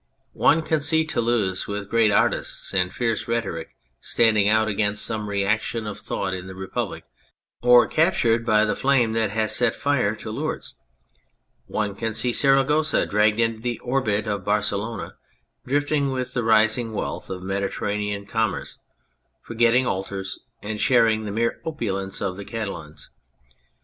[0.33, 5.85] One can see Toulouse with great artists and fierce rhetoric standing out against some reaction
[5.85, 7.03] of thought in the Republic
[7.61, 10.73] or captured by the flame that has set fire to Lourdes;
[11.67, 15.17] one can see Saragossa dragged into the orbit of Barcelona,
[15.67, 18.79] drifting with the rising wealth of Mediterranean commerce,
[19.43, 23.11] forgetting altars, and sharing the mere opulence of the Catalans.